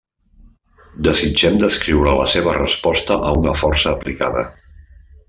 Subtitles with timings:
[1.07, 4.43] Desitgem descriure la seva resposta a una força aplicada.